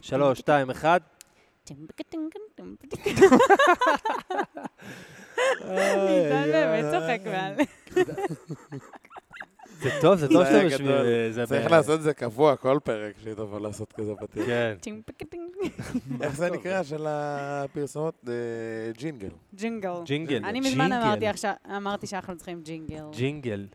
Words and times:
שלוש, 0.00 0.38
שתיים, 0.38 0.70
אחד. 0.70 1.00
עידן 5.64 6.44
באמת 6.52 6.84
צוחק 6.90 7.20
מעל. 7.24 7.54
זה 9.82 9.90
טוב, 10.00 10.14
זה 10.14 10.28
טוב 10.28 10.44
זה 10.44 10.50
שאתם 10.50 10.64
יושבים. 10.64 10.90
אה, 10.90 11.28
זה 11.30 11.46
צריך 11.46 11.70
לעשות 11.70 11.98
את 11.98 12.02
זה 12.02 12.14
קבוע 12.14 12.56
כל 12.56 12.78
פרק, 12.84 13.14
שהיא 13.22 13.34
תבוא 13.34 13.60
לעשות 13.60 13.92
כזה 13.92 14.12
פתיח. 14.14 14.46
כן. 14.46 14.76
איך 16.22 16.36
זה 16.36 16.50
נקרא 16.50 16.82
של 16.82 17.06
הפרסומות? 17.08 18.14
אה, 18.28 18.32
ג'ינגל. 18.98 19.28
ג'ינגל. 19.54 19.92
ג'ינגל. 20.04 20.44
אני 20.44 20.60
מזמן. 20.60 20.90
אמרתי 21.76 22.06
שאנחנו 22.06 22.36
צריכים 22.36 22.60
ג'ינגל. 22.62 23.04
ג'ינגל. 23.12 23.66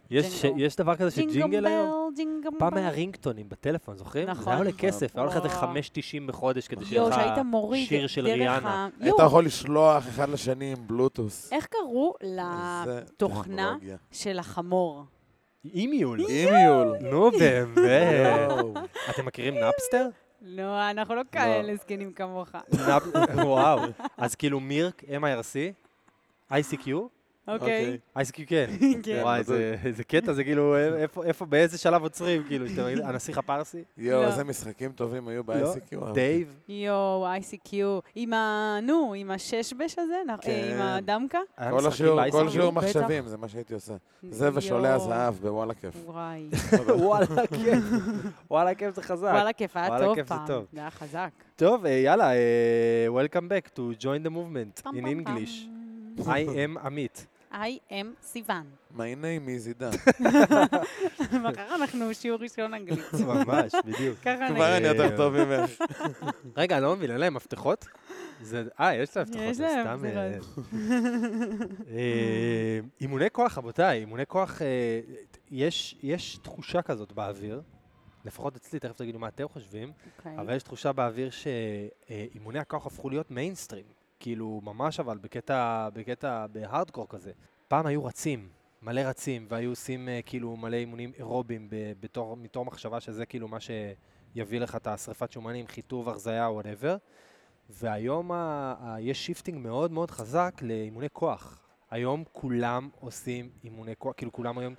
יש 0.58 0.76
דבר 0.76 0.96
כזה 0.96 1.12
של 1.12 1.32
ג'ינגל 1.32 1.66
היום? 1.66 2.14
פעם. 2.60 2.74
היה 2.74 2.90
רינגטונים 2.90 3.50
בטלפון, 3.50 3.98
זוכרים? 3.98 4.26
זה 4.26 4.32
נכון. 4.32 4.48
היה 4.48 4.58
עולה 4.58 4.72
כסף, 4.72 5.16
היה 5.16 5.26
לך 5.26 5.36
איזה 5.36 5.48
וואו. 5.48 5.76
5.90 5.76 6.28
בחודש 6.28 6.68
כדי 6.68 6.86
שיהיה 6.86 7.10
לך 7.10 7.16
שיר 7.76 8.08
של 8.08 8.26
ריאנה. 8.26 8.90
היית 9.00 9.16
יכול 9.26 9.46
לשלוח 9.46 10.08
אחד 10.08 10.30
לשני 10.30 10.72
עם 10.72 10.88
בלוטוס. 10.88 11.54
איך 11.54 11.66
קראו 11.66 12.14
לתוכנה. 12.22 13.78
של 14.12 14.40
החמור? 14.40 15.04
eMule. 15.74 16.20
eMule. 16.20 16.98
נו 17.02 17.32
באמת. 17.32 18.28
אתם 19.10 19.26
מכירים 19.26 19.56
Napster? 19.56 20.08
לא, 20.42 20.90
אנחנו 20.90 21.16
לא 21.16 21.22
כאלה 21.32 21.76
זקנים 21.76 22.14
כמוך. 22.14 22.50
וואו. 23.36 23.80
אז 24.18 24.36
כאילו 24.36 24.60
מירק, 24.60 25.04
MIRC, 25.04 25.74
ICQ, 26.52 26.90
אוקיי. 27.48 27.98
ICQ 28.18 28.42
כן. 28.48 28.66
כן. 29.04 29.20
וואי, 29.22 29.44
זה- 29.44 29.76
זה 29.92 30.04
קטע, 30.04 30.34
זה 30.34 30.44
כאילו, 30.44 30.76
איפה- 30.78 31.24
איפה, 31.24 31.46
באיזה 31.46 31.78
שלב 31.78 32.02
עוצרים, 32.02 32.44
כאילו, 32.48 32.70
שאתה 32.70 32.86
מגיד, 32.86 33.00
הנסיך 33.00 33.38
הפרסי? 33.38 33.84
יואו, 33.98 34.22
לא. 34.22 34.28
איזה 34.28 34.44
משחקים 34.44 34.92
טובים 34.92 35.28
היו 35.28 35.42
לא. 35.48 35.54
ב-ICQ. 35.74 36.14
דייב? 36.14 36.56
יואו, 36.68 37.28
ICQ. 37.40 37.74
עם 38.16 38.34
ה... 38.34 38.80
נו, 38.84 39.14
עם 39.18 39.32
הששבש 39.32 39.96
הזה? 40.00 40.16
נ- 40.28 40.38
כן. 40.42 40.52
אה, 40.52 40.76
עם 40.76 40.82
הדמקה? 40.82 41.40
כל 41.70 41.88
השיעור? 41.88 42.20
כל 42.32 42.50
שיעור. 42.50 42.72
מחשבים, 42.74 43.28
זה 43.28 43.38
מה 43.38 43.48
שהייתי 43.48 43.74
עושה. 43.74 43.94
זה 44.30 44.50
ושולה 44.54 44.90
יואו. 44.90 45.02
הזהב 45.02 45.34
בוואלה 45.42 45.74
כיף. 45.74 45.96
וואי. 46.06 46.48
וואלה, 47.06 47.26
כיף. 47.48 47.84
וואלה, 48.52 48.76
כיף 48.76 48.96
זה 48.96 49.02
חזק. 49.02 49.28
וואלה, 49.34 49.54
כיף, 49.54 49.78
היה 49.78 49.88
וואלה, 49.88 50.06
טוב 50.06 50.16
כיף 50.16 50.28
זה 50.30 50.36
פעם. 50.36 50.48
טוב. 50.48 50.66
זה 50.74 50.80
היה 50.80 50.90
חזק. 50.92 51.30
טוב, 51.56 51.86
אה, 51.86 51.92
יאללה, 51.92 52.32
אה, 52.34 53.08
Welcome 53.10 53.44
back 53.50 53.70
to 53.78 54.02
join 54.02 54.28
the 54.28 54.32
movement 54.32 54.88
in 54.88 55.06
English. 55.06 55.68
I 56.20 56.28
am 56.48 56.80
עמית. 56.86 57.28
I 57.52 57.56
am 57.92 57.94
סיוון. 58.24 58.64
My 58.94 58.98
name 58.98 59.48
is 59.48 59.68
עידן. 59.68 59.90
מחר 61.44 61.76
אנחנו 61.76 62.14
שיעור 62.14 62.40
ראשון 62.42 62.74
אנגלית. 62.74 63.14
ממש, 63.28 63.72
בדיוק. 63.86 64.20
כבר. 64.20 64.78
אני 64.78 64.88
יותר 64.88 65.18
טוב 65.18 65.34
ממך. 65.34 65.72
רגע, 66.58 66.76
אני 66.78 66.84
לא 66.84 66.96
מבין, 66.96 67.12
אין 67.12 67.20
להם 67.20 67.34
מפתחות? 67.34 67.86
זה- 68.42 68.64
אה, 68.80 68.96
יש 68.96 69.18
להם 69.18 69.26
מפתחות, 69.30 69.54
זה 69.54 69.68
סתם... 69.82 69.98
זה 70.02 70.08
אה, 70.08 70.38
לא- 70.38 71.66
אה, 71.92 72.80
אימוני 73.02 73.26
כוח, 73.32 73.58
רבותיי, 73.58 74.00
אימוני 74.00 74.26
כוח, 74.28 74.62
אה, 74.62 75.00
יש 75.52 75.96
יש 76.04 76.38
תחושה 76.38 76.82
כזאת 76.82 77.12
באוויר, 77.12 77.62
לפחות 78.26 78.56
אצלי, 78.56 78.80
תכף 78.80 78.96
תגידו 78.98 79.20
מה 79.20 79.28
אתם 79.28 79.48
חושבים, 79.48 79.92
אוקיי. 80.18 80.40
אבל 80.40 80.56
יש 80.56 80.64
תחושה 80.64 80.92
באוויר 80.94 81.30
שאימוני 81.30 82.60
הכוח 82.60 82.86
הפכו 82.86 83.10
להיות 83.10 83.32
מיינסטרים. 83.32 83.86
כאילו, 84.26 84.62
ממש 84.64 85.00
אבל, 85.00 85.18
בקטע, 85.18 85.90
בקטע, 85.94 86.46
בהארדקור 86.52 87.08
כזה. 87.10 87.32
פעם 87.68 87.86
היו 87.86 88.06
רצים, 88.06 88.50
מלא 88.82 89.02
רצים, 89.02 89.46
והיו 89.50 89.70
עושים 89.70 90.10
אה, 90.10 90.20
כאילו 90.26 90.56
מלא 90.56 90.76
אימונים 90.76 91.12
אירובים 91.18 91.68
בתור, 92.00 92.38
מתוך 92.38 92.66
מחשבה 92.66 93.00
שזה 93.00 93.26
כאילו 93.26 93.48
מה 93.48 93.58
שיביא 93.60 94.60
לך 94.60 94.76
את 94.76 94.88
השרפת 94.88 95.32
שומנים, 95.32 95.68
חיטוב, 95.68 96.10
הרזייה, 96.10 96.50
whatever. 96.50 96.98
והיום 97.70 98.32
ה- 98.32 98.36
ה- 98.80 99.02
יש 99.02 99.26
shifting 99.26 99.58
מאוד 99.58 99.92
מאוד 99.92 100.12
חזק 100.12 100.54
לאימוני 100.62 101.08
כוח. 101.14 101.60
היום 101.92 102.24
כולם 102.32 102.90
עושים 103.00 103.50
אימוני 103.64 103.94
כוח, 103.98 104.14
כאילו 104.18 104.32
כולם 104.32 104.58
היום... 104.58 104.74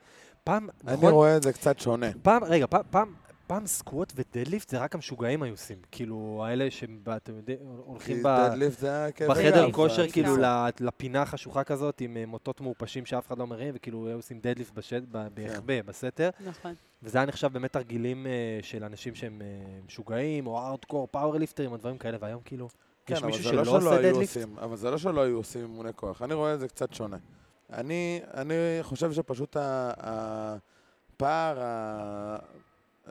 פעם, 0.44 0.68
אני 0.86 0.96
נכון? 0.96 1.12
רואה 1.12 1.36
את 1.36 1.42
זה 1.42 1.52
קצת 1.52 1.78
שונה. 1.78 2.06
פעם, 2.22 2.44
רגע, 2.44 2.66
פעם, 2.66 2.82
פעם, 2.90 3.14
פעם 3.46 3.66
squat 3.66 4.12
ו 4.16 4.22
deadlift 4.22 4.68
זה 4.68 4.78
רק 4.78 4.94
המשוגעים 4.94 5.42
היו 5.42 5.52
עושים. 5.54 5.78
כאילו, 5.92 6.44
האלה 6.46 6.70
שאתם 6.70 7.36
יודעים, 7.36 7.58
הולכים 7.84 8.16
כי 8.16 8.22
ב... 8.22 8.28
deadlift 8.28 8.78
זה 8.78 8.88
היה 8.88 9.12
כאבי 9.12 9.30
בחדר 9.30 9.72
כושר, 9.72 10.10
כאילו, 10.10 10.34
כן. 10.34 10.40
ל- 10.40 10.68
לפינה 10.80 11.22
החשוכה 11.22 11.64
כזאת, 11.64 12.00
עם 12.00 12.16
אה, 12.16 12.26
מוטות 12.26 12.60
מעופשים 12.60 13.06
שאף 13.06 13.26
אחד 13.26 13.38
לא 13.38 13.46
מרים, 13.46 13.74
וכאילו 13.76 14.06
היו 14.08 14.16
עושים 14.16 14.38
deadlift 14.40 14.72
בשד- 14.74 15.02
ב- 15.10 15.28
ביחבא, 15.34 15.82
בסתר, 15.82 16.30
נכון. 16.46 16.74
וזה 17.02 17.18
היה 17.18 17.26
נחשב 17.26 17.52
באמת 17.52 17.72
תרגילים 17.72 18.26
אה, 18.26 18.32
של 18.62 18.84
אנשים 18.84 19.14
שהם 19.14 19.42
אה, 19.42 19.46
משוגעים, 19.86 20.46
או 20.46 20.58
ארדקור, 20.58 21.08
פאוורליפטרים, 21.10 21.72
או 21.72 21.76
דברים 21.76 21.98
כאלה, 21.98 22.18
והיום 22.20 22.40
כאילו, 22.44 22.68
כן, 23.06 23.14
יש 23.14 23.22
מישהו 23.22 23.42
זה 23.42 23.48
שלא 23.48 23.64
לא 23.64 23.76
עושה 23.76 24.02
deadlift? 24.02 24.36
אבל 24.62 24.76
זה 24.76 24.90
לא 24.90 24.98
שלא 24.98 25.20
היו 25.20 25.36
עושים 25.36 25.60
אימוני 25.62 25.90
כוח. 25.96 26.22
אני 26.22 26.34
רואה 26.34 26.54
את 26.54 26.60
זה 26.60 26.68
קצת 26.68 26.94
שונה. 26.94 27.16
אני 27.72 28.20
אני 28.34 28.54
חושב 28.82 29.12
שפשוט 29.12 29.56
ה- 29.56 29.92
הפער 29.98 31.58
ה- 31.60 32.36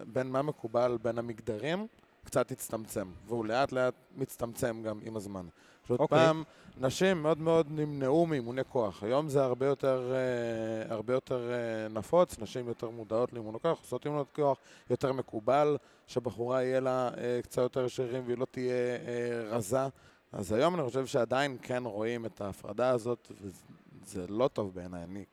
בין 0.04 0.32
מה 0.32 0.42
מקובל 0.42 0.98
בין 1.02 1.18
המגדרים 1.18 1.88
קצת 2.24 2.52
הצטמצם, 2.52 3.08
והוא 3.26 3.46
לאט 3.46 3.72
לאט 3.72 3.94
מצטמצם 4.16 4.82
גם 4.84 5.00
עם 5.04 5.16
הזמן. 5.16 5.46
פשוט 5.84 6.00
אוקיי. 6.00 6.18
פעם 6.18 6.44
נשים 6.78 7.24
מאוד 7.24 7.38
מאוד 7.38 7.68
נמנעו 7.70 8.26
מאימוני 8.26 8.62
כוח. 8.70 9.04
היום 9.04 9.30
זה 9.30 9.44
הרבה 9.44 9.66
יותר, 9.66 10.14
אה, 10.14 10.94
הרבה 10.94 11.14
יותר 11.14 11.52
אה, 11.52 11.88
נפוץ, 11.88 12.40
נשים 12.40 12.68
יותר 12.68 12.90
מודעות 12.90 13.34
לאימוני 13.34 13.60
כוח, 13.60 13.80
עושות 13.80 14.06
אימוני 14.06 14.24
כוח 14.36 14.58
יותר 14.90 15.14
מקובל, 15.14 15.78
שבחורה 16.08 16.64
יהיה 16.64 16.80
לה 16.80 17.10
אה, 17.18 17.40
קצת 17.44 17.62
יותר 17.62 17.88
שרירים 17.88 18.24
והיא 18.26 18.38
לא 18.38 18.46
תהיה 18.52 18.74
אה, 18.74 19.56
רזה. 19.58 19.88
אז 20.32 20.52
היום 20.52 20.76
אני 20.76 20.84
חושב 20.84 21.06
שעדיין 21.06 21.58
כן 21.62 21.84
רואים 21.86 22.26
את 22.26 22.42
ההפרדה 22.42 22.90
הזאת, 22.90 23.32
וזה 23.42 24.26
לא 24.28 24.48
טוב 24.48 24.74
בעיניי. 24.74 25.04
אני 25.04 25.26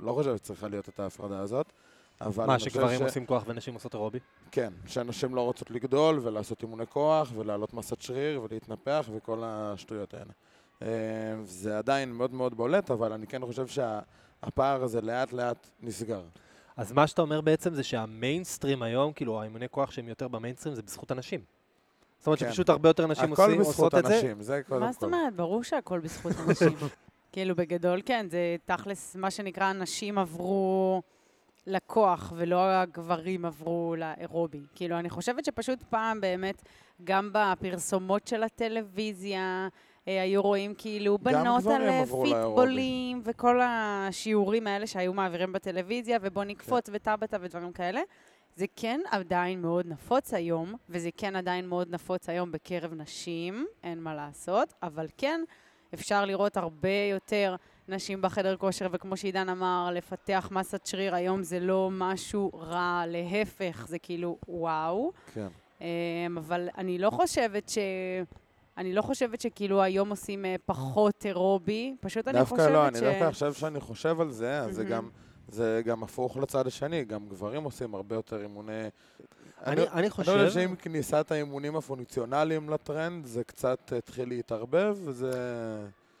לא 0.00 0.12
חושב 0.12 0.36
שצריכה 0.36 0.68
להיות 0.68 0.88
את 0.88 1.00
ההפרדה 1.00 1.40
הזאת, 1.40 1.72
אבל 2.24 2.46
מה, 2.46 2.58
שגברים 2.58 2.98
ש... 2.98 3.02
עושים 3.02 3.26
כוח 3.26 3.44
ונשים 3.46 3.74
עושות 3.74 3.94
אירובי? 3.94 4.18
כן, 4.50 4.72
שאנשים 4.86 5.34
לא 5.34 5.40
רוצות 5.40 5.70
לגדול 5.70 6.20
ולעשות 6.22 6.62
אימוני 6.62 6.86
כוח 6.86 7.32
ולהעלות 7.36 7.74
מסת 7.74 8.02
שריר 8.02 8.42
ולהתנפח 8.42 9.08
וכל 9.14 9.42
השטויות 9.44 10.14
האלה. 10.14 10.32
אה, 10.82 10.88
זה 11.44 11.78
עדיין 11.78 12.12
מאוד 12.12 12.34
מאוד 12.34 12.54
בולט, 12.54 12.90
אבל 12.90 13.12
אני 13.12 13.26
כן 13.26 13.46
חושב 13.46 13.66
שהפער 13.66 14.82
הזה 14.82 15.00
לאט 15.00 15.32
לאט 15.32 15.68
נסגר. 15.82 16.22
אז 16.76 16.92
מה 16.92 17.06
שאתה 17.06 17.22
אומר 17.22 17.40
בעצם 17.40 17.74
זה 17.74 17.82
שהמיינסטרים 17.82 18.82
היום, 18.82 19.12
כאילו, 19.12 19.40
האימוני 19.40 19.68
כוח 19.70 19.90
שהם 19.90 20.08
יותר 20.08 20.28
במיינסטרים, 20.28 20.74
זה 20.74 20.82
בזכות 20.82 21.10
הנשים. 21.10 21.40
זאת 22.18 22.26
אומרת 22.26 22.38
כן. 22.38 22.48
שפשוט 22.48 22.68
הרבה 22.68 22.88
יותר 22.88 23.06
נשים 23.06 23.32
הכל 23.32 23.42
עושים, 23.42 23.60
בזכות 23.60 23.94
עושות 23.94 23.94
את 23.94 24.10
זה. 24.10 24.16
אנשים, 24.16 24.42
זה 24.42 24.62
קודם 24.68 24.80
כל. 24.80 24.86
מה 24.86 24.92
זאת 24.92 25.02
אומרת? 25.02 25.36
ברור 25.36 25.64
שהכל 25.64 26.00
בזכות 26.00 26.32
אנשים. 26.48 26.76
כאילו, 27.32 27.56
בגדול, 27.56 28.00
כן, 28.04 28.26
זה 28.30 28.56
תכלס, 28.64 29.16
מה 29.16 29.30
שנקרא, 29.30 29.64
הנשים 29.64 30.18
עברו 30.18 31.02
לכוח, 31.66 32.32
ולא 32.36 32.70
הגברים 32.70 33.44
עברו 33.44 33.94
לאירובי. 33.98 34.62
כאילו, 34.74 34.98
אני 34.98 35.10
חושבת 35.10 35.44
שפשוט 35.44 35.82
פעם 35.82 36.20
באמת, 36.20 36.62
גם 37.04 37.30
בפרסומות 37.32 38.26
של 38.26 38.42
הטלוויזיה, 38.42 39.68
אה, 40.08 40.22
היו 40.22 40.42
רואים 40.42 40.74
כאילו 40.78 41.18
בנות 41.18 41.66
על 41.66 41.88
אה. 41.88 42.04
פיטבולים, 42.22 43.22
וכל 43.24 43.60
השיעורים 43.62 44.66
האלה 44.66 44.86
שהיו 44.86 45.14
מעבירים 45.14 45.52
בטלוויזיה, 45.52 46.18
ובוא 46.22 46.42
כן. 46.42 46.50
נקפוץ 46.50 46.90
וטבטה 46.92 47.36
ודברים 47.40 47.72
כאלה. 47.72 48.00
זה 48.56 48.66
כן 48.76 49.00
עדיין 49.10 49.62
מאוד 49.62 49.86
נפוץ 49.86 50.34
היום, 50.34 50.74
וזה 50.88 51.10
כן 51.16 51.36
עדיין 51.36 51.66
מאוד 51.66 51.90
נפוץ 51.90 52.28
היום 52.28 52.52
בקרב 52.52 52.94
נשים, 52.94 53.66
אין 53.82 54.00
מה 54.00 54.14
לעשות, 54.14 54.74
אבל 54.82 55.06
כן, 55.16 55.40
אפשר 55.94 56.24
לראות 56.24 56.56
הרבה 56.56 57.08
יותר 57.10 57.56
נשים 57.88 58.22
בחדר 58.22 58.56
כושר, 58.56 58.88
וכמו 58.92 59.16
שעידן 59.16 59.48
אמר, 59.48 59.90
לפתח 59.92 60.48
מסת 60.52 60.86
שריר 60.86 61.14
היום 61.14 61.42
זה 61.42 61.60
לא 61.60 61.88
משהו 61.92 62.50
רע, 62.54 63.04
להפך, 63.06 63.86
זה 63.88 63.98
כאילו 63.98 64.38
וואו. 64.48 65.12
כן. 65.34 65.46
אמ, 65.80 65.86
אבל 66.38 66.68
אני 66.78 66.98
לא 66.98 67.10
חושבת 67.10 67.68
ש... 67.68 67.78
אני 68.78 68.92
לא 68.92 69.02
חושבת 69.02 69.40
שכאילו 69.40 69.82
היום 69.82 70.10
עושים 70.10 70.44
אה, 70.44 70.56
פחות 70.66 71.26
אירובי, 71.26 71.96
פשוט 72.00 72.28
אני 72.28 72.44
חושבת 72.44 72.58
דווקא 72.58 72.72
לא, 72.72 72.88
אני 72.88 72.98
ש... 72.98 73.02
דווקא 73.02 73.24
עכשיו 73.24 73.54
שאני 73.54 73.80
חושב 73.80 74.20
על 74.20 74.30
זה, 74.30 74.58
אז 74.58 74.74
זה 74.74 74.84
מהמם. 74.84 74.94
גם... 74.94 75.08
זה 75.48 75.82
גם 75.84 76.02
הפוך 76.02 76.36
לצד 76.36 76.66
השני, 76.66 77.04
גם 77.04 77.28
גברים 77.28 77.64
עושים 77.64 77.94
הרבה 77.94 78.14
יותר 78.14 78.42
אימוני... 78.42 78.72
אני, 79.66 79.80
אני 79.82 79.90
אני 79.92 80.10
חושב... 80.10 80.32
חושב 80.32 80.50
שעם 80.50 80.76
כניסת 80.76 81.30
האימונים 81.30 81.76
הפונקציונליים 81.76 82.70
לטרנד, 82.70 83.24
זה 83.26 83.44
קצת 83.44 83.92
התחיל 83.98 84.28
להתערבב, 84.28 84.96
וזה... 85.04 85.32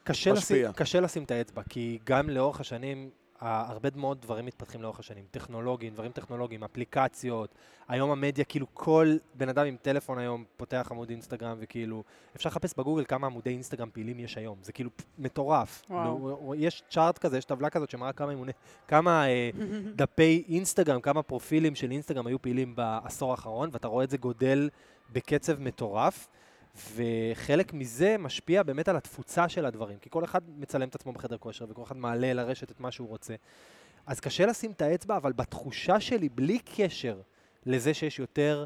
קשה 0.04 0.32
משפיע. 0.32 0.56
לשים, 0.56 0.72
קשה 0.72 1.00
לשים 1.00 1.24
את 1.24 1.30
האצבע, 1.30 1.62
כי 1.68 1.98
גם 2.04 2.30
לאורך 2.30 2.60
השנים 2.60 3.10
הרבה 3.40 3.88
מאוד 3.96 4.22
דברים 4.22 4.46
מתפתחים 4.46 4.82
לאורך 4.82 4.98
השנים, 4.98 5.24
טכנולוגיים, 5.30 5.94
דברים 5.94 6.12
טכנולוגיים, 6.12 6.64
אפליקציות. 6.64 7.54
היום 7.88 8.10
המדיה, 8.10 8.44
כאילו 8.44 8.66
כל 8.74 9.16
בן 9.34 9.48
אדם 9.48 9.66
עם 9.66 9.76
טלפון 9.82 10.18
היום 10.18 10.44
פותח 10.56 10.88
עמוד 10.90 11.10
אינסטגרם, 11.10 11.56
וכאילו, 11.60 12.02
אפשר 12.36 12.48
לחפש 12.48 12.74
בגוגל 12.78 13.04
כמה 13.04 13.26
עמודי 13.26 13.50
אינסטגרם 13.50 13.88
פעילים 13.92 14.20
יש 14.20 14.38
היום. 14.38 14.58
זה 14.62 14.72
כאילו 14.72 14.90
מטורף. 15.18 15.82
וואו. 15.90 16.54
יש 16.56 16.82
צ'ארט 16.90 17.18
כזה, 17.18 17.38
יש 17.38 17.44
טבלה 17.44 17.70
כזאת 17.70 17.90
שמראה 17.90 18.12
כמה, 18.12 18.30
אימוני, 18.30 18.52
כמה 18.88 19.28
אה, 19.28 19.50
דפי 19.96 20.44
אינסטגרם, 20.48 21.00
כמה 21.00 21.22
פרופילים 21.22 21.74
של 21.74 21.90
אינסטגרם 21.90 22.26
היו 22.26 22.42
פעילים 22.42 22.76
בעשור 22.76 23.30
האחרון, 23.30 23.68
ואתה 23.72 23.88
רואה 23.88 24.04
את 24.04 24.10
זה 24.10 24.16
גודל 24.16 24.70
בקצב 25.12 25.60
מטורף. 25.60 26.28
וחלק 26.94 27.72
מזה 27.72 28.16
משפיע 28.18 28.62
באמת 28.62 28.88
על 28.88 28.96
התפוצה 28.96 29.48
של 29.48 29.66
הדברים, 29.66 29.98
כי 29.98 30.10
כל 30.10 30.24
אחד 30.24 30.40
מצלם 30.56 30.88
את 30.88 30.94
עצמו 30.94 31.12
בחדר 31.12 31.38
כושר 31.38 31.64
וכל 31.68 31.82
אחד 31.82 31.96
מעלה 31.96 32.32
לרשת 32.32 32.70
את 32.70 32.80
מה 32.80 32.90
שהוא 32.90 33.08
רוצה. 33.08 33.34
אז 34.06 34.20
קשה 34.20 34.46
לשים 34.46 34.70
את 34.70 34.82
האצבע, 34.82 35.16
אבל 35.16 35.32
בתחושה 35.32 36.00
שלי, 36.00 36.28
בלי 36.28 36.58
קשר 36.58 37.20
לזה 37.66 37.94
שיש 37.94 38.18
יותר 38.18 38.64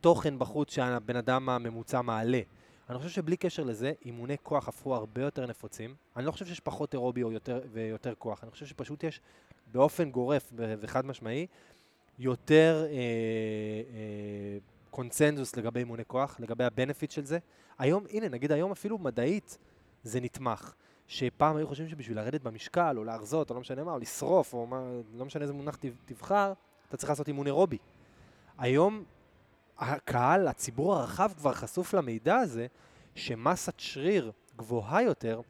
תוכן 0.00 0.38
בחוץ 0.38 0.74
שהבן 0.74 1.16
אדם 1.16 1.48
הממוצע 1.48 2.02
מעלה, 2.02 2.40
אני 2.90 2.98
חושב 2.98 3.10
שבלי 3.10 3.36
קשר 3.36 3.64
לזה, 3.64 3.92
אימוני 4.04 4.36
כוח 4.42 4.68
הפכו 4.68 4.94
הרבה 4.94 5.22
יותר 5.22 5.46
נפוצים. 5.46 5.94
אני 6.16 6.26
לא 6.26 6.32
חושב 6.32 6.46
שיש 6.46 6.60
פחות 6.60 6.92
אירובי 6.94 7.20
יותר, 7.20 7.60
ויותר 7.72 8.14
כוח, 8.18 8.44
אני 8.44 8.50
חושב 8.50 8.66
שפשוט 8.66 9.04
יש 9.04 9.20
באופן 9.72 10.10
גורף 10.10 10.52
וחד 10.56 11.06
משמעי 11.06 11.46
יותר 12.18 12.84
אה, 12.86 12.90
אה, 12.90 14.58
קונצנזוס 14.92 15.56
לגבי 15.56 15.80
אימוני 15.80 16.02
כוח, 16.06 16.36
לגבי 16.40 16.64
הבנפיט 16.64 17.10
של 17.10 17.24
זה. 17.24 17.38
היום, 17.78 18.04
הנה, 18.10 18.28
נגיד 18.28 18.52
היום 18.52 18.72
אפילו 18.72 18.98
מדעית 18.98 19.58
זה 20.02 20.20
נתמך. 20.20 20.74
שפעם 21.06 21.56
היו 21.56 21.68
חושבים 21.68 21.88
שבשביל 21.88 22.16
לרדת 22.16 22.42
במשקל, 22.42 22.94
או 22.98 23.04
להרזות, 23.04 23.50
או 23.50 23.54
לא 23.54 23.60
משנה 23.60 23.84
מה, 23.84 23.92
או 23.92 23.98
לשרוף, 23.98 24.54
או 24.54 24.66
מה, 24.66 24.82
לא 25.14 25.24
משנה 25.24 25.42
איזה 25.42 25.52
מונח 25.52 25.78
תבחר, 26.04 26.52
אתה 26.88 26.96
צריך 26.96 27.10
לעשות 27.10 27.28
אימון 27.28 27.46
אירובי. 27.46 27.78
היום 28.58 29.04
הקהל, 29.78 30.48
הציבור 30.48 30.94
הרחב 30.94 31.32
כבר 31.36 31.52
חשוף 31.52 31.94
למידע 31.94 32.36
הזה, 32.36 32.66
שמסת 33.14 33.80
שריר 33.80 34.32
גבוהה 34.56 35.02
יותר, 35.02 35.40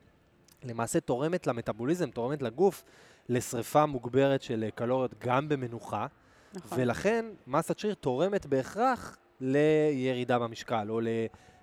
למעשה 0.64 1.00
תורמת 1.00 1.46
למטאבוליזם, 1.46 2.10
תורמת 2.10 2.42
לגוף, 2.42 2.84
לשריפה 3.28 3.86
מוגברת 3.86 4.42
של 4.42 4.68
קלוריות 4.74 5.14
גם 5.18 5.48
במנוחה, 5.48 6.06
נכון. 6.54 6.78
ולכן 6.80 7.24
מסת 7.46 7.78
שריר 7.78 7.94
תורמת 7.94 8.46
בהכרח 8.46 9.16
לירידה 9.42 10.38
במשקל, 10.38 10.86
או 10.90 11.00
ל... 11.00 11.08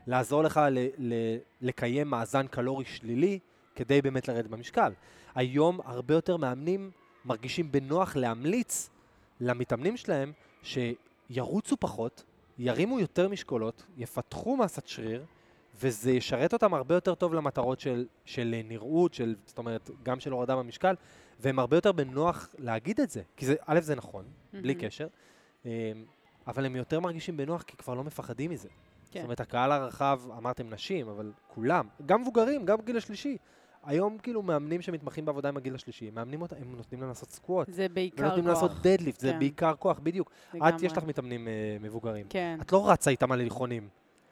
לעזור 0.07 0.43
לך 0.43 0.61
ל... 0.71 0.87
ל... 0.97 1.13
לקיים 1.61 2.07
מאזן 2.07 2.47
קלורי 2.47 2.85
שלילי 2.85 3.39
כדי 3.75 4.01
באמת 4.01 4.27
לרדת 4.27 4.47
במשקל. 4.47 4.91
היום 5.35 5.79
הרבה 5.85 6.13
יותר 6.13 6.37
מאמנים 6.37 6.91
מרגישים 7.25 7.71
בנוח 7.71 8.15
להמליץ 8.15 8.89
למתאמנים 9.39 9.97
שלהם 9.97 10.31
שירוצו 10.63 11.77
פחות, 11.77 12.23
ירימו 12.57 12.99
יותר 12.99 13.29
משקולות, 13.29 13.85
יפתחו 13.97 14.57
מסת 14.57 14.87
שריר, 14.87 15.25
וזה 15.81 16.11
ישרת 16.11 16.53
אותם 16.53 16.73
הרבה 16.73 16.95
יותר 16.95 17.15
טוב 17.15 17.33
למטרות 17.33 17.79
של, 17.79 18.05
של 18.25 18.55
נראות, 18.63 19.13
של, 19.13 19.35
זאת 19.45 19.57
אומרת, 19.57 19.89
גם 20.03 20.19
של 20.19 20.31
הורדה 20.31 20.55
במשקל, 20.55 20.95
והם 21.39 21.59
הרבה 21.59 21.77
יותר 21.77 21.91
בנוח 21.91 22.55
להגיד 22.57 23.01
את 23.01 23.09
זה. 23.09 23.21
כי 23.37 23.45
זה, 23.45 23.55
א', 23.65 23.79
זה 23.79 23.95
נכון, 23.95 24.25
mm-hmm. 24.25 24.57
בלי 24.61 24.75
קשר, 24.75 25.07
אמ, 25.65 25.69
אבל 26.49 26.65
הם 26.65 26.75
יותר 26.75 26.99
מרגישים 26.99 27.37
בנוח 27.37 27.61
כי 27.61 27.77
כבר 27.77 27.93
לא 27.93 28.03
מפחדים 28.03 28.51
מזה. 28.51 28.69
כן. 29.11 29.19
זאת 29.19 29.23
אומרת, 29.23 29.39
הקהל 29.39 29.71
הרחב, 29.71 30.21
אמרתם 30.37 30.69
נשים, 30.69 31.09
אבל 31.09 31.31
כולם, 31.47 31.87
גם 32.05 32.21
מבוגרים, 32.21 32.65
גם 32.65 32.77
בגיל 32.77 32.97
השלישי. 32.97 33.37
היום 33.83 34.17
כאילו 34.17 34.41
מאמנים 34.41 34.81
שמתמחים 34.81 35.25
בעבודה 35.25 35.49
עם 35.49 35.57
הגיל 35.57 35.75
השלישי, 35.75 36.09
מאמנים 36.09 36.41
אותם, 36.41 36.55
הם 36.61 36.75
נותנים 36.75 37.01
להם 37.01 37.09
לעשות 37.09 37.31
סקווט. 37.31 37.67
זה 37.71 37.89
בעיקר 37.89 38.17
כוח. 38.17 38.25
ונותנים 38.25 38.47
לעשות 38.47 38.71
דדליפט, 38.81 39.21
כן. 39.21 39.27
זה 39.27 39.33
בעיקר 39.33 39.73
כוח, 39.75 39.99
בדיוק. 39.99 40.31
את, 40.55 40.81
יש 40.81 40.97
לך 40.97 41.03
מתאמנים 41.03 41.47
uh, 41.47 41.83
מבוגרים. 41.83 42.25
כן. 42.29 42.57
את 42.61 42.71
לא 42.71 42.89
רצה 42.89 43.11
איתם 43.11 43.31
על 43.31 43.39
הליכונים. 43.39 43.89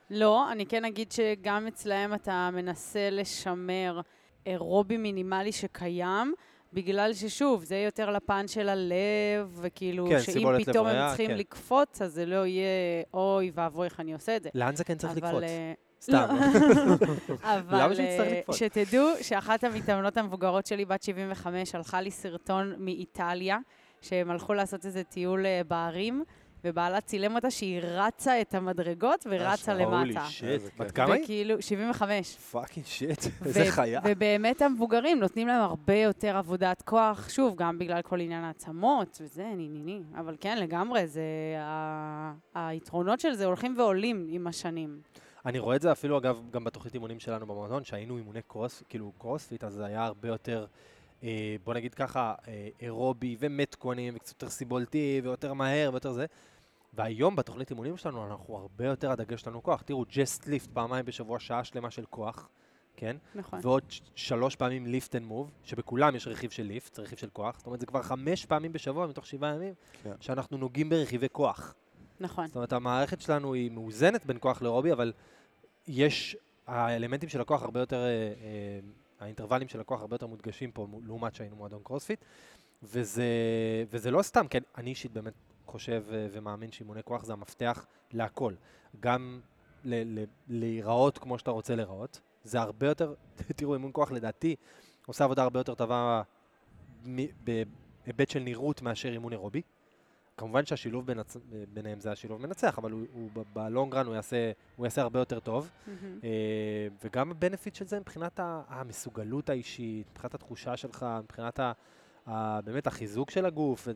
לא, 0.10 0.52
אני 0.52 0.66
כן 0.66 0.86
אגיד 0.86 1.12
שגם 1.12 1.68
אצלהם 1.68 2.14
אתה 2.14 2.50
מנסה 2.54 3.10
לשמר 3.10 4.02
אירובי 4.46 4.98
מינימלי 4.98 5.52
שקיים, 5.52 6.34
בגלל 6.74 7.14
ששוב, 7.14 7.64
זה 7.64 7.76
יותר 7.76 8.10
לפן 8.10 8.48
של 8.48 8.70
הלב, 8.70 9.60
וכאילו, 9.62 10.08
כן, 10.10 10.22
שאם 10.22 10.64
פתאום 10.66 10.88
הם 10.88 11.08
צריכים 11.08 11.28
כן. 11.28 11.38
לקפוץ, 11.38 12.02
אז 12.02 12.14
זה 12.14 12.26
לא 12.26 12.46
יהיה, 12.46 12.66
אוי 13.14 13.52
ואבוי, 13.54 13.86
איך 13.86 14.00
אני 14.00 14.14
עושה 14.14 14.36
את 14.36 14.44
זה. 14.44 14.50
לאן 14.56 14.76
זה 14.76 14.84
כן 14.84 14.98
צריך 14.98 15.18
אבל, 15.18 15.28
לקפוץ? 15.28 15.44
Uh, 15.44 16.04
סתם. 16.04 16.28
אבל 17.56 17.96
שנצטרך 17.96 18.28
uh, 18.28 18.32
לקפוץ? 18.32 18.56
שתדעו 18.56 19.08
שאחת 19.22 19.64
המתאמנות 19.64 20.18
המבוגרות 20.18 20.66
שלי, 20.66 20.86
בת 20.86 21.04
75, 21.04 21.72
שלחה 21.72 22.02
לי 22.02 22.12
סרטון 22.12 22.74
מאיטליה, 22.78 23.58
שהם 24.02 24.32
הלכו 24.32 24.54
לעשות 24.54 24.86
איזה 24.86 25.04
טיול 25.04 25.46
uh, 25.46 25.68
בהרים. 25.68 26.24
ובעלה 26.64 27.02
צילם 27.02 27.36
אותה 27.36 27.52
שהיא 27.52 27.80
רצה 27.84 28.42
את 28.42 28.56
המדרגות 28.56 29.28
ורצה 29.30 29.74
למטה. 29.74 29.98
holy 29.98 30.16
shit, 30.30 30.62
בת 30.80 30.92
כמה 30.92 31.14
היא? 31.14 31.24
וכאילו, 31.24 31.62
75. 31.62 32.36
fucking 32.36 32.86
shit, 32.86 33.24
איזה 33.46 33.66
חיה. 33.72 34.02
ובאמת 34.06 34.62
המבוגרים 34.62 35.20
נותנים 35.20 35.48
להם 35.48 35.62
הרבה 35.62 35.96
יותר 35.96 36.38
עבודת 36.38 36.82
כוח, 36.82 37.30
שוב, 37.30 37.56
גם 37.56 37.80
בגלל 37.80 38.02
כל 38.02 38.20
עניין 38.20 38.44
העצמות 38.44 39.18
וזה, 39.22 39.44
ני 39.56 39.68
ני 39.68 39.82
ני. 39.82 40.02
אבל 40.16 40.36
כן, 40.40 40.58
לגמרי, 40.58 41.08
זה... 41.08 41.22
היתרונות 42.56 43.20
של 43.20 43.34
זה 43.34 43.46
הולכים 43.46 43.76
ועולים 43.78 44.28
עם 44.30 44.48
השנים. 44.48 45.02
אני 45.46 45.60
רואה 45.60 45.76
את 45.76 45.82
זה 45.82 45.92
אפילו, 45.92 46.18
אגב, 46.18 46.42
גם 46.52 46.64
בתוכנית 46.64 46.94
אימונים 46.94 47.20
שלנו 47.20 47.46
במועדון, 47.46 47.84
שהיינו 47.84 48.18
אימוני 48.18 48.42
cross, 48.42 48.84
כאילו 48.90 49.12
קרוספיט, 49.18 49.64
אז 49.64 49.74
זה 49.74 49.86
היה 49.86 50.06
הרבה 50.06 50.28
יותר... 50.28 50.66
אה, 51.24 51.56
בוא 51.64 51.74
נגיד 51.74 51.94
ככה, 51.94 52.36
אה, 52.48 52.70
אירובי 52.82 53.36
ו 53.40 53.48
metcon 53.48 53.97
ים 53.97 54.14
וקצת 54.16 54.30
יותר 54.30 54.50
סיבולתי 54.50 55.22
ויותר 55.24 55.54
מהר 55.54 55.90
ויותר 55.92 56.12
זה. 56.12 56.26
והיום 56.94 57.36
בתוכנית 57.36 57.72
אימונים 57.72 57.98
שלנו 57.98 58.26
אנחנו 58.26 58.58
הרבה 58.58 58.86
יותר, 58.86 59.12
הדגש 59.12 59.42
שלנו 59.42 59.64
כוח. 59.64 59.82
תראו, 59.82 60.06
Just 60.10 60.48
Lift 60.48 60.70
פעמיים 60.74 61.06
בשבוע, 61.06 61.40
שעה 61.40 61.64
שלמה 61.64 61.92
של 61.92 62.06
כוח, 62.10 62.50
כן? 62.96 63.18
נכון. 63.36 63.60
ועוד 63.64 63.84
שלוש 64.16 64.56
פעמים 64.56 64.86
Lift 64.86 65.16
and 65.16 65.26
Move, 65.26 65.52
שבכולם 65.64 66.16
יש 66.16 66.28
רכיב 66.28 66.52
של 66.52 66.64
lift, 66.64 67.00
רכיב 67.00 67.18
של 67.18 67.30
כוח. 67.34 67.58
זאת 67.58 67.66
אומרת, 67.66 67.80
זה 67.80 67.86
כבר 67.86 68.02
חמש 68.02 68.46
פעמים 68.46 68.74
בשבוע 68.74 69.08
מתוך 69.08 69.26
שבעה 69.26 69.56
ימים, 69.56 69.74
כן. 70.04 70.12
שאנחנו 70.20 70.58
נוגעים 70.58 70.90
ברכיבי 70.90 71.28
כוח. 71.32 71.76
נכון. 72.20 72.48
זאת 72.48 72.56
אומרת, 72.56 72.74
המערכת 72.74 73.22
שלנו 73.22 73.54
היא 73.54 73.72
מאוזנת 73.72 74.26
בין 74.26 74.38
כוח 74.40 74.62
לאירובי, 74.62 74.92
אבל 74.92 75.14
יש, 75.88 76.38
האלמנטים 76.68 77.30
של 77.30 77.42
הכוח 77.42 77.64
הרבה 77.64 77.80
יותר... 77.80 77.98
אה, 77.98 78.10
אה, 78.10 78.80
האינטרוולים 79.20 79.68
של 79.68 79.80
הכוח 79.80 80.02
הרבה 80.02 80.16
יותר 80.16 80.28
מודגשים 80.28 80.72
פה 80.72 80.88
לעומת 81.06 81.36
שהיינו 81.36 81.56
מועדון 81.56 81.82
קרוספיט, 81.84 82.20
וזה, 82.84 83.24
וזה 83.90 84.12
לא 84.12 84.22
סתם, 84.22 84.48
כן, 84.48 84.62
אני 84.78 84.90
אישית 84.90 85.12
באמת 85.12 85.34
חושב 85.66 86.04
אה, 86.12 86.28
ומאמין 86.32 86.72
שאימוני 86.72 87.04
כוח 87.04 87.24
זה 87.24 87.34
המפתח 87.34 87.86
להכל. 88.12 88.54
גם 89.00 89.42
להיראות 90.48 91.18
כמו 91.18 91.40
שאתה 91.40 91.52
רוצה 91.52 91.76
להיראות, 91.76 92.22
זה 92.44 92.62
הרבה 92.62 92.88
יותר, 92.88 93.14
תראו, 93.58 93.74
אימון 93.74 93.92
כוח 93.94 94.12
לדעתי 94.12 94.56
עושה 95.06 95.24
עבודה 95.24 95.44
הרבה 95.44 95.60
יותר 95.60 95.76
טובה 95.76 96.22
בהיבט 97.44 98.30
של 98.30 98.40
נראות 98.40 98.82
מאשר 98.82 99.10
אימון 99.10 99.34
אירובי. 99.34 99.62
כמובן 100.38 100.66
שהשילוב 100.66 101.06
בין, 101.06 101.20
ביניהם 101.74 102.00
זה 102.00 102.12
השילוב 102.12 102.42
מנצח, 102.42 102.78
אבל 102.78 102.92
הוא, 102.92 103.02
הוא 103.14 103.46
בלונג 103.54 103.96
רן 103.96 104.06
הוא 104.06 104.16
יעשה, 104.16 104.52
הוא 104.76 104.86
יעשה 104.86 105.02
הרבה 105.02 105.20
יותר 105.20 105.40
טוב. 105.40 105.70
Mm-hmm. 105.70 106.26
וגם 107.04 107.32
הבנפיט 107.32 107.76
של 107.76 107.86
זה 107.86 108.00
מבחינת 108.00 108.40
המסוגלות 108.44 109.50
האישית, 109.50 110.08
מבחינת 110.12 110.34
התחושה 110.34 110.78
שלך, 110.78 111.06
מבחינת 111.24 111.60
ה, 111.60 111.72
ה, 112.28 112.62
באמת 112.62 112.88
החיזוק 112.88 113.32
של 113.32 113.46
הגוף. 113.46 113.88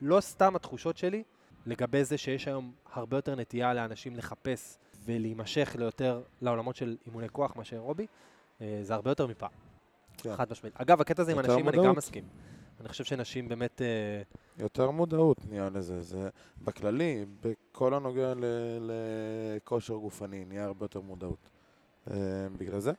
לא 0.00 0.20
סתם 0.20 0.56
התחושות 0.56 0.96
שלי 0.96 1.22
לגבי 1.66 2.04
זה 2.04 2.18
שיש 2.18 2.48
היום 2.48 2.72
הרבה 2.92 3.16
יותר 3.16 3.34
נטייה 3.34 3.74
לאנשים 3.74 4.16
לחפש 4.16 4.78
ולהימשך 5.04 5.76
ליותר 5.78 6.22
לעולמות 6.40 6.76
של 6.76 6.96
אימוני 7.06 7.28
כוח 7.28 7.56
מאשר 7.56 7.78
רובי, 7.78 8.06
אה, 8.60 8.78
זה 8.82 8.94
הרבה 8.94 9.10
יותר 9.10 9.26
מפעם. 9.26 9.50
כן. 10.16 10.36
חד 10.36 10.50
משמעית. 10.50 10.74
אגב, 10.80 11.00
הקטע 11.00 11.22
הזה 11.22 11.32
עם 11.32 11.38
אנשים 11.38 11.64
מודעות. 11.64 11.74
אני 11.74 11.86
גם 11.86 11.96
מסכים. 11.96 12.24
אני 12.80 12.88
חושב 12.88 13.04
שנשים 13.04 13.48
באמת... 13.48 13.82
אה, 13.82 14.22
יותר 14.58 14.90
מודעות 14.90 15.36
נהיה 15.48 15.70
לזה. 15.70 16.02
זה 16.02 16.28
בכללי, 16.64 17.24
בכל 17.40 17.94
הנוגע 17.94 18.32
לכושר 18.80 19.94
גופני, 19.94 20.44
נהיה 20.44 20.64
הרבה 20.64 20.84
יותר 20.84 21.00
מודעות. 21.00 21.50
אה, 22.10 22.16
בגלל 22.58 22.80
זה. 22.80 22.92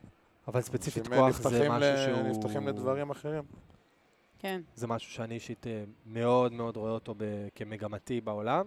אבל 0.47 0.61
ספציפית 0.61 1.07
כוח 1.07 1.49
זה 1.49 1.69
משהו 1.69 1.97
שהוא... 2.05 2.27
נפתחים 2.27 2.67
לדברים 2.67 3.09
אחרים. 3.09 3.43
כן. 4.39 4.61
זה 4.75 4.87
משהו 4.87 5.11
שאני 5.11 5.35
אישית 5.35 5.67
אה, 5.67 5.83
מאוד 6.05 6.53
מאוד 6.53 6.77
רואה 6.77 6.91
אותו 6.91 7.15
כמגמתי 7.55 8.21
בעולם. 8.21 8.65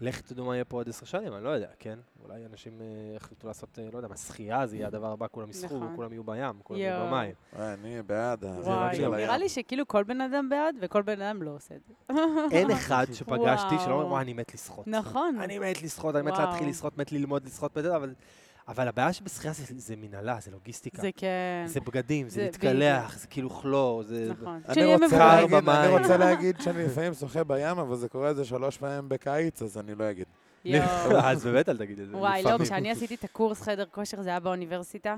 לך 0.00 0.20
תדעו 0.20 0.46
מה 0.46 0.54
יהיה 0.54 0.64
פה 0.64 0.76
עוד 0.76 0.88
עשר 0.88 1.06
שנים, 1.06 1.34
אני 1.34 1.44
לא 1.44 1.48
יודע, 1.48 1.68
כן? 1.78 1.98
אולי 2.24 2.46
אנשים 2.46 2.80
אה, 2.80 3.16
יחליטו 3.16 3.46
לעשות, 3.46 3.78
אה, 3.78 3.88
לא 3.92 3.98
יודע, 3.98 4.08
מה, 4.08 4.16
שחייה 4.16 4.66
זה 4.66 4.76
יהיה 4.76 4.86
הדבר 4.86 5.12
הבא, 5.12 5.26
כולם 5.30 5.50
יסחו, 5.50 5.76
נכון. 5.76 5.92
כולם 5.96 6.12
יהיו 6.12 6.24
בים, 6.24 6.60
כולם 6.62 6.80
יהיו 6.80 7.06
במים. 7.06 7.34
אני 7.58 8.02
בעד. 8.02 8.44
וואי, 8.44 8.98
נראה 8.98 9.38
לי 9.38 9.48
שכאילו 9.48 9.88
כל 9.88 10.04
בן 10.04 10.20
אדם 10.20 10.48
בעד 10.48 10.76
וכל 10.80 11.02
בן 11.02 11.20
אדם 11.20 11.42
לא 11.42 11.50
עושה 11.50 11.74
את 11.74 11.80
זה. 11.86 11.94
אין 12.56 12.70
אחד 12.70 13.06
שפגשתי 13.12 13.74
שלא 13.84 13.94
אומר, 13.94 14.06
וואי, 14.06 14.22
אני 14.22 14.32
מת 14.32 14.54
לשחות. 14.54 14.86
נכון. 14.86 15.38
אני 15.40 15.58
מת 15.58 15.82
לשחות, 15.82 16.16
אני 16.16 16.30
מת 16.30 16.38
להתחיל 16.38 16.68
לשחות, 16.68 16.98
מת 16.98 17.12
ללמוד 17.12 17.44
לשחות, 17.44 17.76
אבל 17.76 18.14
אבל 18.68 18.88
הבעיה 18.88 19.12
שבשחייה 19.12 19.52
זה, 19.52 19.64
זה 19.76 19.96
מנהלה, 19.96 20.38
זה 20.40 20.50
לוגיסטיקה. 20.50 21.02
זה 21.02 21.10
כן, 21.16 21.64
זה 21.66 21.80
בגדים, 21.80 22.28
זה 22.28 22.34
זה 22.34 22.42
להתקלח, 22.42 23.18
זה 23.18 23.26
כאילו 23.26 23.50
כלור, 23.50 24.02
זה... 24.02 24.28
נכון. 24.40 24.60
אני 24.68 24.94
רוצה. 24.94 25.18
להגיד. 25.18 25.68
אני 25.68 25.98
רוצה 25.98 26.16
להגיד 26.16 26.60
שאני 26.60 26.84
לפעמים 26.84 27.14
שוחה 27.14 27.44
בים, 27.44 27.78
אבל 27.78 27.96
זה 27.96 28.08
קורה 28.08 28.28
איזה 28.28 28.44
שלוש 28.44 28.76
פעמים 28.76 29.08
בקיץ, 29.08 29.62
אז 29.62 29.78
אני 29.78 29.94
לא 29.94 30.10
אגיד. 30.10 30.26
יואו. 30.64 31.16
אז 31.30 31.46
באמת 31.46 31.68
אל 31.68 31.76
תגיד 31.76 32.00
את 32.00 32.08
זה. 32.08 32.16
וואי, 32.16 32.42
לא. 32.42 32.58
כשאני 32.64 32.90
עשיתי 32.90 33.14
את 33.14 33.24
הקורס 33.24 33.62
חדר 33.62 33.84
כושר, 33.90 34.22
זה 34.22 34.28
היה 34.28 34.40
באוניברסיטה, 34.40 35.16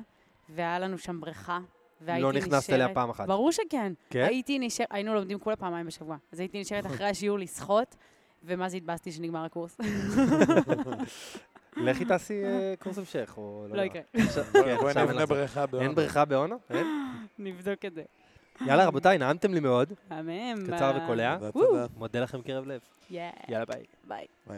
והיה 0.48 0.78
לנו 0.78 0.98
שם 0.98 1.20
בריכה, 1.20 1.58
והייתי 2.00 2.22
לא. 2.22 2.32
נכנסת 2.32 2.70
אליה 2.70 2.94
פעם 2.94 3.10
אחת. 3.10 3.26
ברור 3.26 3.52
שכן. 3.52 3.92
כן? 4.10 4.24
הייתי 4.28 4.58
נשארת, 4.58 4.88
היינו 4.90 5.14
לומדים 5.14 5.38
כולה 5.38 5.56
פעמיים 5.56 5.86
בשבוע. 5.86 6.16
אז 6.32 6.40
הייתי 6.40 6.60
נשארת 6.60 6.86
אחרי 6.86 7.06
השיעור 7.06 7.38
לשחות, 7.38 7.96
ומה 8.44 8.68
זה 8.68 8.76
התבאסתי 8.76 9.12
שנגמר 9.12 9.44
הקורס? 9.44 9.76
לכי 11.84 12.04
תעשי 12.04 12.44
אה, 12.44 12.74
קורס 12.78 12.98
המשך, 12.98 13.34
או... 13.36 13.66
לא 13.70 13.82
יקרה. 13.82 14.02
עכשיו- 14.14 14.44
בואי 14.52 14.64
כן, 14.64 14.76
בואי 14.80 14.92
אין 14.96 14.98
נבנה. 15.08 15.26
בריכה 15.26 15.60
אין 15.60 15.70
בעונה. 15.70 15.92
בריכה 15.92 16.24
בעונה? 16.24 16.54
אין? 16.70 16.86
נבדוק 17.38 17.84
את 17.84 17.94
זה. 17.94 18.02
יאללה, 18.66 18.86
רבותיי, 18.86 19.18
נעמתם 19.18 19.54
לי 19.54 19.60
מאוד. 19.60 19.92
אמן. 20.12 20.54
קצר 20.66 20.92
וקולע. 21.04 21.36
תודה, 21.38 21.52
תודה. 21.52 21.86
מודה 21.96 22.20
לכם 22.20 22.38
מקרב 22.38 22.66
לב. 22.66 22.80
יאללה. 23.10 23.64
ביי. 23.64 23.82
ביי. 24.04 24.26